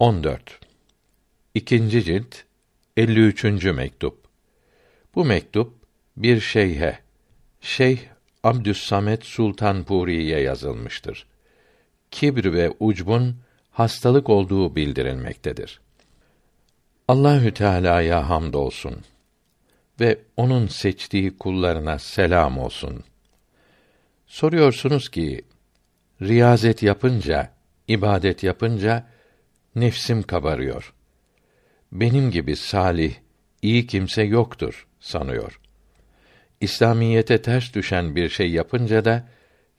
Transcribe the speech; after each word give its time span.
14. 0.00 0.58
İkinci 1.54 2.04
cilt 2.04 2.36
53. 2.96 3.44
mektup. 3.64 4.18
Bu 5.14 5.24
mektup 5.24 5.74
bir 6.16 6.40
şeyhe 6.40 6.98
Şeyh 7.60 7.98
Abdüssamet 8.42 9.24
Sultan 9.24 9.84
Puri'ye 9.84 10.40
yazılmıştır. 10.40 11.26
Kibr 12.10 12.52
ve 12.52 12.72
ucbun 12.80 13.36
hastalık 13.70 14.30
olduğu 14.30 14.76
bildirilmektedir. 14.76 15.80
Allahü 17.08 17.54
Teala'ya 17.54 18.28
hamdolsun 18.28 18.96
ve 20.00 20.18
onun 20.36 20.66
seçtiği 20.66 21.38
kullarına 21.38 21.98
selam 21.98 22.58
olsun. 22.58 23.04
Soruyorsunuz 24.26 25.08
ki 25.08 25.44
riyazet 26.22 26.82
yapınca, 26.82 27.52
ibadet 27.88 28.42
yapınca 28.42 29.06
nefsim 29.74 30.22
kabarıyor. 30.22 30.94
Benim 31.92 32.30
gibi 32.30 32.56
salih, 32.56 33.14
iyi 33.62 33.86
kimse 33.86 34.22
yoktur 34.22 34.86
sanıyor. 35.00 35.60
İslamiyete 36.60 37.42
ters 37.42 37.74
düşen 37.74 38.16
bir 38.16 38.28
şey 38.28 38.50
yapınca 38.50 39.04
da 39.04 39.28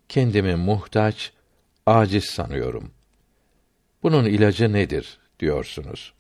kendimi 0.09 0.55
muhtaç, 0.55 1.31
aciz 1.85 2.25
sanıyorum. 2.25 2.91
Bunun 4.03 4.25
ilacı 4.25 4.73
nedir 4.73 5.19
diyorsunuz. 5.39 6.13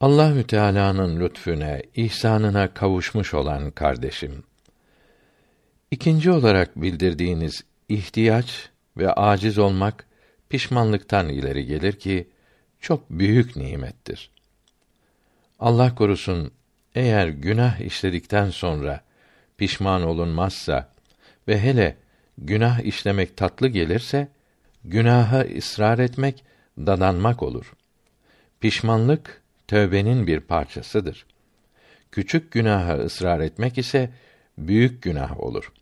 Allahü 0.00 0.46
Teala'nın 0.46 1.20
lütfüne, 1.20 1.82
ihsanına 1.94 2.74
kavuşmuş 2.74 3.34
olan 3.34 3.70
kardeşim. 3.70 4.42
İkinci 5.90 6.30
olarak 6.30 6.76
bildirdiğiniz 6.76 7.64
ihtiyaç 7.88 8.70
ve 8.96 9.12
aciz 9.12 9.58
olmak 9.58 10.06
pişmanlıktan 10.48 11.28
ileri 11.28 11.66
gelir 11.66 11.92
ki 11.92 12.28
çok 12.80 13.10
büyük 13.10 13.56
nimettir. 13.56 14.30
Allah 15.58 15.94
korusun 15.94 16.50
eğer 16.94 17.28
günah 17.28 17.80
işledikten 17.80 18.50
sonra 18.50 19.00
pişman 19.58 20.02
olunmazsa 20.02 20.92
ve 21.48 21.60
hele 21.60 21.96
günah 22.38 22.80
işlemek 22.80 23.36
tatlı 23.36 23.68
gelirse 23.68 24.28
günaha 24.84 25.40
ısrar 25.56 25.98
etmek 25.98 26.44
dadanmak 26.78 27.42
olur. 27.42 27.72
Pişmanlık 28.60 29.42
tövbenin 29.68 30.26
bir 30.26 30.40
parçasıdır. 30.40 31.26
Küçük 32.12 32.52
günaha 32.52 32.96
ısrar 32.98 33.40
etmek 33.40 33.78
ise 33.78 34.10
büyük 34.58 35.02
günah 35.02 35.40
olur. 35.40 35.72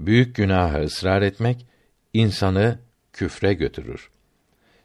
Büyük 0.00 0.36
günaha 0.36 0.82
ısrar 0.82 1.22
etmek 1.22 1.66
insanı 2.12 2.78
küfre 3.18 3.54
götürür. 3.54 4.10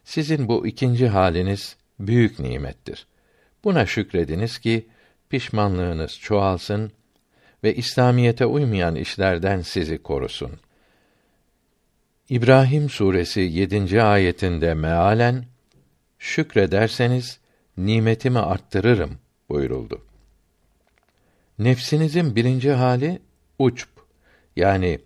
Sizin 0.04 0.48
bu 0.48 0.68
ikinci 0.68 1.08
haliniz 1.08 1.78
büyük 2.00 2.40
nimettir. 2.40 3.08
Buna 3.64 3.86
şükrediniz 3.86 4.60
ki 4.60 4.88
pişmanlığınız 5.30 6.20
çoğalsın 6.20 6.92
ve 7.64 7.76
İslamiyete 7.76 8.46
uymayan 8.46 8.96
işlerden 8.96 9.62
sizi 9.62 9.98
korusun. 9.98 10.52
İbrahim 12.30 12.90
suresi 12.90 13.42
7. 13.42 14.02
ayetinde 14.02 14.74
mealen 14.74 15.46
şükrederseniz 16.20 17.40
nimetimi 17.78 18.40
arttırırım 18.40 19.18
buyuruldu. 19.50 20.02
Nefsinizin 21.60 22.36
birinci 22.36 22.72
hali 22.72 23.20
uçp 23.60 23.90
yani 24.56 25.00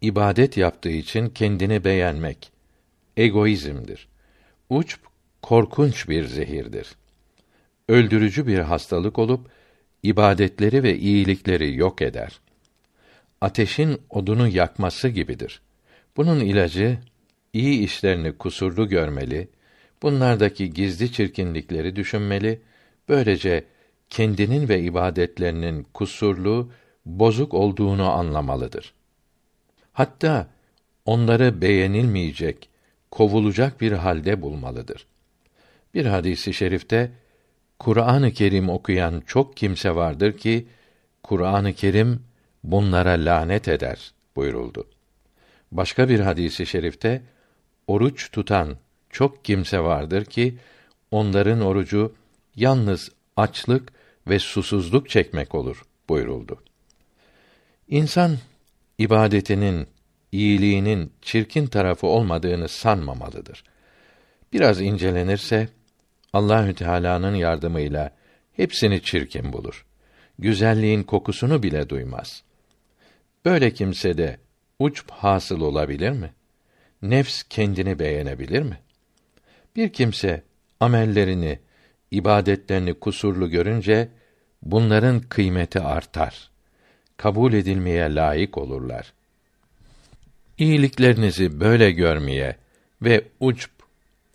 ibadet 0.00 0.56
yaptığı 0.56 0.88
için 0.88 1.28
kendini 1.28 1.84
beğenmek 1.84 2.49
egoizmdir. 3.20 4.08
Uçp 4.70 5.00
korkunç 5.42 6.08
bir 6.08 6.24
zehirdir. 6.24 6.88
Öldürücü 7.88 8.46
bir 8.46 8.58
hastalık 8.58 9.18
olup 9.18 9.50
ibadetleri 10.02 10.82
ve 10.82 10.98
iyilikleri 10.98 11.76
yok 11.76 12.02
eder. 12.02 12.40
Ateşin 13.40 13.98
odunu 14.10 14.48
yakması 14.48 15.08
gibidir. 15.08 15.60
Bunun 16.16 16.40
ilacı 16.40 16.98
iyi 17.52 17.84
işlerini 17.84 18.32
kusurlu 18.32 18.88
görmeli, 18.88 19.48
bunlardaki 20.02 20.70
gizli 20.70 21.12
çirkinlikleri 21.12 21.96
düşünmeli, 21.96 22.60
böylece 23.08 23.64
kendinin 24.10 24.68
ve 24.68 24.80
ibadetlerinin 24.80 25.86
kusurlu, 25.94 26.70
bozuk 27.06 27.54
olduğunu 27.54 28.10
anlamalıdır. 28.10 28.92
Hatta 29.92 30.46
onları 31.04 31.62
beğenilmeyecek, 31.62 32.68
kovulacak 33.10 33.80
bir 33.80 33.92
halde 33.92 34.42
bulmalıdır. 34.42 35.06
Bir 35.94 36.06
hadisi 36.06 36.54
şerifte 36.54 37.10
Kur'an-ı 37.78 38.32
Kerim 38.32 38.68
okuyan 38.68 39.22
çok 39.26 39.56
kimse 39.56 39.94
vardır 39.94 40.38
ki 40.38 40.66
Kur'an-ı 41.22 41.72
Kerim 41.72 42.22
bunlara 42.64 43.10
lanet 43.10 43.68
eder 43.68 44.12
buyuruldu. 44.36 44.86
Başka 45.72 46.08
bir 46.08 46.20
hadisi 46.20 46.66
şerifte 46.66 47.22
oruç 47.86 48.30
tutan 48.32 48.76
çok 49.10 49.44
kimse 49.44 49.80
vardır 49.80 50.24
ki 50.24 50.58
onların 51.10 51.60
orucu 51.60 52.14
yalnız 52.56 53.10
açlık 53.36 53.92
ve 54.28 54.38
susuzluk 54.38 55.08
çekmek 55.08 55.54
olur 55.54 55.82
buyuruldu. 56.08 56.62
İnsan 57.88 58.38
ibadetinin, 58.98 59.86
iyiliğinin 60.32 61.12
çirkin 61.22 61.66
tarafı 61.66 62.06
olmadığını 62.06 62.68
sanmamalıdır. 62.68 63.64
Biraz 64.52 64.80
incelenirse 64.80 65.68
Allahü 66.32 66.74
Teala'nın 66.74 67.34
yardımıyla 67.34 68.10
hepsini 68.52 69.02
çirkin 69.02 69.52
bulur. 69.52 69.86
Güzelliğin 70.38 71.02
kokusunu 71.02 71.62
bile 71.62 71.88
duymaz. 71.88 72.42
Böyle 73.44 73.72
kimse 73.72 74.18
de 74.18 74.38
uçp 74.78 75.10
hasıl 75.10 75.60
olabilir 75.60 76.10
mi? 76.10 76.32
Nefs 77.02 77.42
kendini 77.42 77.98
beğenebilir 77.98 78.62
mi? 78.62 78.78
Bir 79.76 79.92
kimse 79.92 80.42
amellerini, 80.80 81.58
ibadetlerini 82.10 82.94
kusurlu 82.94 83.50
görünce 83.50 84.08
bunların 84.62 85.20
kıymeti 85.20 85.80
artar. 85.80 86.50
Kabul 87.16 87.52
edilmeye 87.52 88.14
layık 88.14 88.58
olurlar. 88.58 89.12
İyiliklerinizi 90.60 91.60
böyle 91.60 91.90
görmeye 91.90 92.56
ve 93.02 93.24
uçp 93.40 93.70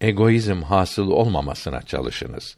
egoizm 0.01 0.61
hasıl 0.61 1.07
olmamasına 1.07 1.81
çalışınız. 1.81 2.57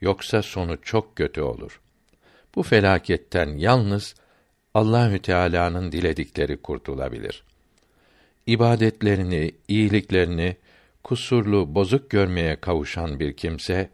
Yoksa 0.00 0.42
sonu 0.42 0.82
çok 0.82 1.16
kötü 1.16 1.40
olur. 1.40 1.80
Bu 2.54 2.62
felaketten 2.62 3.58
yalnız 3.58 4.14
Allahü 4.74 5.18
Teala'nın 5.22 5.92
diledikleri 5.92 6.56
kurtulabilir. 6.56 7.44
İbadetlerini, 8.46 9.52
iyiliklerini 9.68 10.56
kusurlu, 11.04 11.74
bozuk 11.74 12.10
görmeye 12.10 12.56
kavuşan 12.56 13.20
bir 13.20 13.36
kimse 13.36 13.90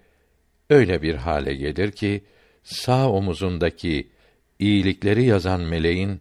öyle 0.71 1.03
bir 1.03 1.15
hale 1.15 1.55
gelir 1.55 1.93
ki 1.93 2.25
sağ 2.63 3.11
omuzundaki 3.11 4.09
iyilikleri 4.59 5.25
yazan 5.25 5.61
meleğin 5.61 6.21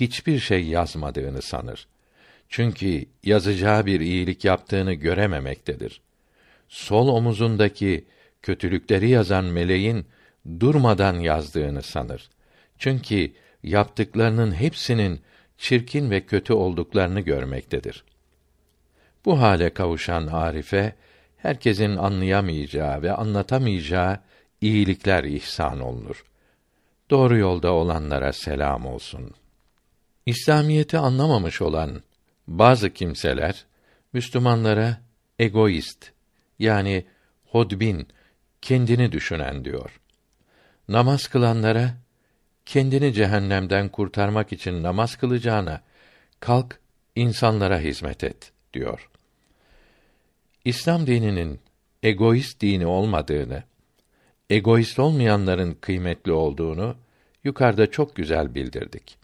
hiçbir 0.00 0.38
şey 0.38 0.66
yazmadığını 0.66 1.42
sanır. 1.42 1.88
Çünkü 2.48 3.04
yazacağı 3.22 3.86
bir 3.86 4.00
iyilik 4.00 4.44
yaptığını 4.44 4.92
görememektedir. 4.92 6.00
Sol 6.68 7.08
omuzundaki 7.08 8.04
kötülükleri 8.42 9.08
yazan 9.08 9.44
meleğin 9.44 10.06
durmadan 10.60 11.14
yazdığını 11.20 11.82
sanır. 11.82 12.30
Çünkü 12.78 13.32
yaptıklarının 13.62 14.52
hepsinin 14.52 15.20
çirkin 15.58 16.10
ve 16.10 16.20
kötü 16.20 16.52
olduklarını 16.52 17.20
görmektedir. 17.20 18.04
Bu 19.24 19.40
hale 19.40 19.70
kavuşan 19.70 20.26
arife 20.26 20.94
herkesin 21.36 21.96
anlayamayacağı 21.96 23.02
ve 23.02 23.12
anlatamayacağı 23.12 24.20
iyilikler 24.60 25.24
ihsan 25.24 25.80
olunur. 25.80 26.24
Doğru 27.10 27.36
yolda 27.38 27.72
olanlara 27.72 28.32
selam 28.32 28.86
olsun. 28.86 29.34
İslamiyeti 30.26 30.98
anlamamış 30.98 31.62
olan 31.62 32.02
bazı 32.46 32.90
kimseler 32.90 33.64
Müslümanlara 34.12 35.00
egoist 35.38 36.10
yani 36.58 37.04
hodbin, 37.46 38.08
kendini 38.62 39.12
düşünen 39.12 39.64
diyor. 39.64 40.00
Namaz 40.88 41.28
kılanlara 41.28 41.94
kendini 42.66 43.12
cehennemden 43.12 43.88
kurtarmak 43.88 44.52
için 44.52 44.82
namaz 44.82 45.16
kılacağına 45.16 45.82
kalk 46.40 46.80
insanlara 47.16 47.78
hizmet 47.78 48.24
et 48.24 48.52
diyor. 48.74 49.08
İslam 50.64 51.06
dininin 51.06 51.60
egoist 52.02 52.60
dini 52.60 52.86
olmadığını, 52.86 53.62
egoist 54.50 54.98
olmayanların 54.98 55.74
kıymetli 55.80 56.32
olduğunu 56.32 56.96
yukarıda 57.44 57.90
çok 57.90 58.16
güzel 58.16 58.54
bildirdik. 58.54 59.21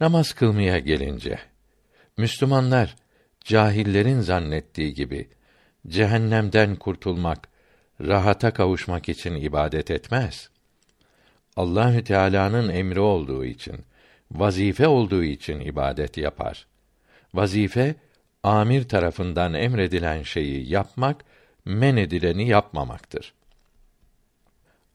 Namaz 0.00 0.32
kılmaya 0.32 0.78
gelince 0.78 1.38
Müslümanlar 2.16 2.96
cahillerin 3.40 4.20
zannettiği 4.20 4.94
gibi 4.94 5.28
cehennemden 5.88 6.76
kurtulmak, 6.76 7.48
rahata 8.00 8.52
kavuşmak 8.52 9.08
için 9.08 9.34
ibadet 9.34 9.90
etmez. 9.90 10.50
Allahü 11.56 12.04
Teala'nın 12.04 12.68
emri 12.68 13.00
olduğu 13.00 13.44
için, 13.44 13.76
vazife 14.32 14.88
olduğu 14.88 15.24
için 15.24 15.60
ibadet 15.60 16.16
yapar. 16.16 16.66
Vazife 17.34 17.94
amir 18.42 18.88
tarafından 18.88 19.54
emredilen 19.54 20.22
şeyi 20.22 20.70
yapmak, 20.70 21.24
men 21.64 21.96
edileni 21.96 22.48
yapmamaktır. 22.48 23.34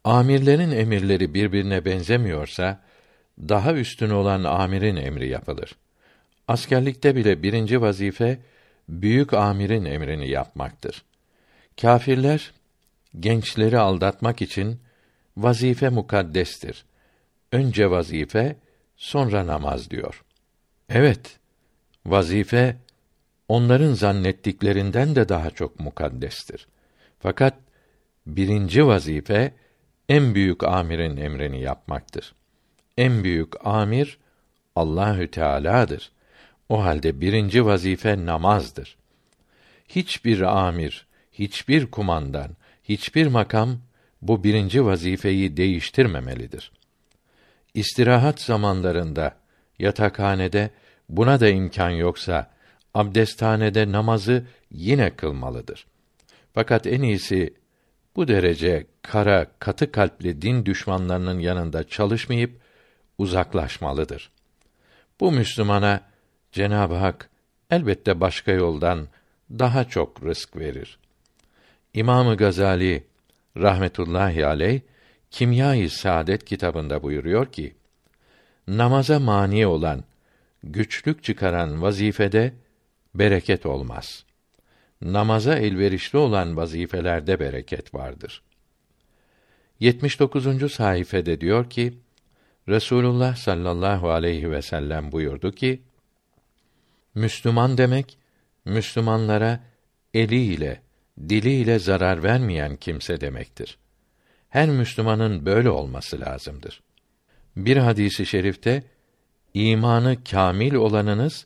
Amirlerin 0.03 0.71
emirleri 0.71 1.33
birbirine 1.33 1.85
benzemiyorsa, 1.85 2.81
daha 3.39 3.73
üstün 3.73 4.09
olan 4.09 4.43
amirin 4.43 4.95
emri 4.95 5.29
yapılır. 5.29 5.75
Askerlikte 6.47 7.15
bile 7.15 7.43
birinci 7.43 7.81
vazife, 7.81 8.39
büyük 8.89 9.33
amirin 9.33 9.85
emrini 9.85 10.29
yapmaktır. 10.29 11.03
Kâfirler, 11.81 12.53
gençleri 13.19 13.79
aldatmak 13.79 14.41
için, 14.41 14.79
vazife 15.37 15.89
mukaddestir. 15.89 16.85
Önce 17.51 17.91
vazife, 17.91 18.55
sonra 18.97 19.47
namaz 19.47 19.89
diyor. 19.91 20.23
Evet, 20.89 21.39
vazife, 22.05 22.77
onların 23.47 23.93
zannettiklerinden 23.93 25.15
de 25.15 25.29
daha 25.29 25.49
çok 25.49 25.79
mukaddestir. 25.79 26.67
Fakat 27.19 27.53
birinci 28.27 28.87
vazife 28.87 29.53
en 30.09 30.35
büyük 30.35 30.63
amirin 30.63 31.17
emrini 31.17 31.61
yapmaktır. 31.61 32.35
En 32.97 33.23
büyük 33.23 33.65
amir 33.65 34.17
Allahü 34.75 35.31
Teala'dır. 35.31 36.11
O 36.69 36.83
halde 36.83 37.21
birinci 37.21 37.65
vazife 37.65 38.25
namazdır. 38.25 38.97
Hiçbir 39.87 40.41
amir, 40.41 41.07
hiçbir 41.33 41.91
kumandan, 41.91 42.51
hiçbir 42.83 43.27
makam 43.27 43.77
bu 44.21 44.43
birinci 44.43 44.85
vazifeyi 44.85 45.57
değiştirmemelidir. 45.57 46.71
İstirahat 47.73 48.41
zamanlarında 48.41 49.35
yatakhanede 49.79 50.69
buna 51.09 51.39
da 51.39 51.49
imkan 51.49 51.89
yoksa 51.89 52.51
abdesthanede 52.93 53.91
namazı 53.91 54.45
yine 54.71 55.15
kılmalıdır. 55.15 55.85
Fakat 56.53 56.87
en 56.87 57.01
iyisi 57.01 57.53
bu 58.15 58.27
derece 58.27 58.85
kara, 59.01 59.47
katı 59.59 59.91
kalpli 59.91 60.41
din 60.41 60.65
düşmanlarının 60.65 61.39
yanında 61.39 61.87
çalışmayıp 61.87 62.64
uzaklaşmalıdır. 63.17 64.31
Bu 65.19 65.31
Müslümana 65.31 66.01
Cenab-ı 66.51 66.93
Hak 66.95 67.29
elbette 67.71 68.19
başka 68.19 68.51
yoldan 68.51 69.07
daha 69.51 69.83
çok 69.83 70.23
rızk 70.23 70.55
verir. 70.57 70.99
İmamı 71.93 72.37
Gazali 72.37 73.03
rahmetullahi 73.57 74.45
aleyh 74.45 74.81
Kimya-i 75.31 75.89
Saadet 75.89 76.45
kitabında 76.45 77.03
buyuruyor 77.03 77.51
ki: 77.51 77.75
Namaza 78.67 79.19
mani 79.19 79.67
olan, 79.67 80.03
güçlük 80.63 81.23
çıkaran 81.23 81.81
vazifede 81.81 82.53
bereket 83.15 83.65
olmaz. 83.65 84.25
Namaza 85.01 85.55
elverişli 85.55 86.17
olan 86.17 86.57
vazifelerde 86.57 87.39
bereket 87.39 87.93
vardır. 87.93 88.43
79. 89.79 90.71
sayfede 90.71 91.41
diyor 91.41 91.69
ki: 91.69 91.99
Resulullah 92.69 93.35
sallallahu 93.35 94.11
aleyhi 94.11 94.51
ve 94.51 94.61
sellem 94.61 95.11
buyurdu 95.11 95.51
ki: 95.51 95.81
Müslüman 97.15 97.77
demek 97.77 98.17
Müslümanlara 98.65 99.59
eliyle, 100.13 100.81
diliyle 101.19 101.79
zarar 101.79 102.23
vermeyen 102.23 102.75
kimse 102.75 103.21
demektir. 103.21 103.77
Her 104.49 104.69
Müslümanın 104.69 105.45
böyle 105.45 105.69
olması 105.69 106.19
lazımdır. 106.19 106.81
Bir 107.55 107.77
hadisi 107.77 108.25
şerifte 108.25 108.83
imanı 109.53 110.23
kamil 110.23 110.73
olanınız 110.73 111.45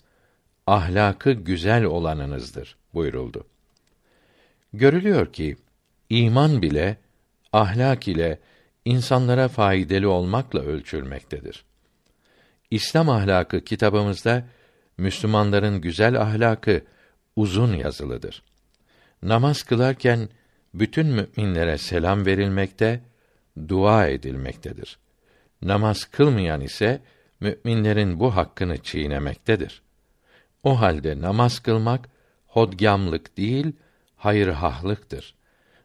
ahlakı 0.67 1.31
güzel 1.31 1.83
olanınızdır 1.83 2.77
buyuruldu. 2.93 3.45
Görülüyor 4.73 5.33
ki 5.33 5.57
iman 6.09 6.61
bile 6.61 6.97
ahlak 7.53 8.07
ile 8.07 8.39
insanlara 8.89 9.47
faydalı 9.47 10.09
olmakla 10.11 10.59
ölçülmektedir. 10.59 11.63
İslam 12.71 13.09
ahlakı 13.09 13.63
kitabımızda 13.63 14.47
Müslümanların 14.97 15.81
güzel 15.81 16.21
ahlakı 16.21 16.81
uzun 17.35 17.73
yazılıdır. 17.73 18.43
Namaz 19.23 19.63
kılarken 19.63 20.29
bütün 20.73 21.07
müminlere 21.07 21.77
selam 21.77 22.25
verilmekte, 22.25 23.01
dua 23.67 24.07
edilmektedir. 24.07 24.99
Namaz 25.61 26.05
kılmayan 26.05 26.61
ise 26.61 27.01
müminlerin 27.39 28.19
bu 28.19 28.35
hakkını 28.35 28.77
çiğnemektedir. 28.77 29.81
O 30.63 30.79
halde 30.79 31.21
namaz 31.21 31.59
kılmak 31.59 32.09
hodgamlık 32.47 33.37
değil, 33.37 33.71
hayırhahlıktır. 34.17 35.35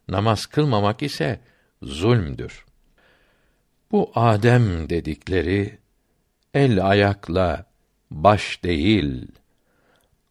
Namaz 0.09 0.47
kılmamak 0.47 1.03
ise 1.03 1.41
zulmdür. 1.83 2.65
Bu 3.95 4.11
Adem 4.15 4.91
dedikleri 4.91 5.79
el 6.55 6.87
ayakla 6.89 7.67
baş 8.11 8.65
değil. 8.65 9.27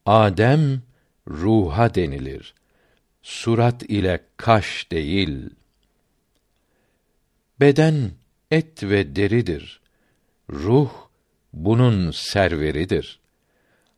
Adem 0.06 0.82
ruha 1.28 1.96
denilir. 1.96 2.54
Surat 3.22 3.84
ile 3.84 4.24
kaş 4.38 4.92
değil. 4.92 5.50
Beden 7.60 8.12
et 8.52 8.84
ve 8.84 9.16
deridir. 9.16 9.82
Ruh 10.50 10.92
bunun 11.54 12.12
serveridir. 12.12 13.20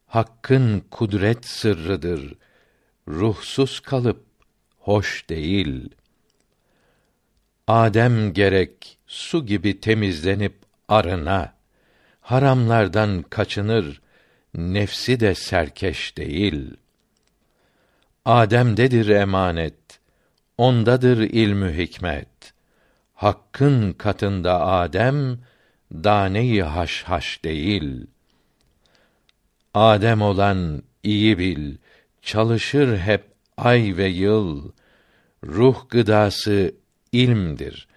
Hakkın 0.07 0.79
kudret 0.91 1.45
sırrıdır. 1.45 2.35
Ruhsuz 3.07 3.79
kalıp 3.79 4.25
hoş 4.77 5.29
değil. 5.29 5.89
Adem 7.67 8.33
gerek 8.33 8.94
su 9.07 9.45
gibi 9.45 9.79
temizlenip 9.79 10.55
arına, 10.87 11.53
haramlardan 12.21 13.21
kaçınır, 13.21 14.01
nefsi 14.53 15.19
de 15.19 15.35
serkeş 15.35 16.17
değil. 16.17 16.77
Adem'dedir 18.25 19.09
emanet, 19.09 19.99
ondadır 20.57 21.17
ilmü 21.17 21.77
hikmet. 21.77 22.53
Hakkın 23.13 23.93
katında 23.93 24.65
Adem, 24.65 25.39
daneyi 25.93 26.63
haş 26.63 27.03
haş 27.03 27.43
değil. 27.43 28.07
Adem 29.73 30.21
olan 30.21 30.83
iyi 31.03 31.37
bil, 31.37 31.77
çalışır 32.21 32.97
hep 32.97 33.23
ay 33.57 33.93
ve 33.97 34.07
yıl. 34.07 34.71
Ruh 35.45 35.89
gıdası 35.89 36.75
ilmdir, 37.11 37.87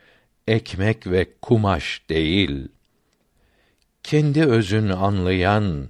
ekmek 0.49 1.07
ve 1.07 1.27
kumaş 1.43 2.03
değil. 2.09 2.69
Kendi 4.03 4.45
özün 4.45 4.89
anlayan, 4.89 5.89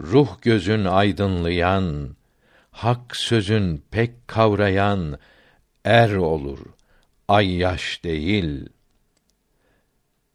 ruh 0.00 0.42
gözün 0.42 0.84
aydınlayan, 0.84 2.16
hak 2.70 3.16
sözün 3.16 3.84
pek 3.90 4.28
kavrayan 4.28 5.18
er 5.84 6.12
olur, 6.12 6.58
ay 7.28 7.56
yaş 7.56 8.04
değil. 8.04 8.68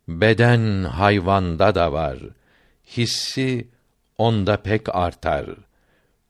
Beden 0.08 0.84
hayvanda 0.84 1.76
da 1.76 1.94
var, 1.94 2.20
hissi 2.98 3.68
onda 4.18 4.58
pek 4.58 4.96
artar. 4.96 5.46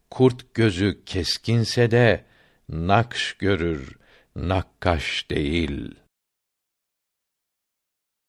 Kurt 0.10 0.54
gözü 0.54 1.06
keskinse 1.06 1.92
de 1.92 2.26
nakş 2.70 3.34
görür, 3.34 3.96
nakkaş 4.36 5.30
değil.'' 5.30 6.05